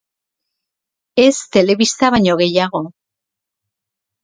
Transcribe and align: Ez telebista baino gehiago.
Ez 1.25 1.35
telebista 1.57 2.11
baino 2.17 2.39
gehiago. 2.41 2.83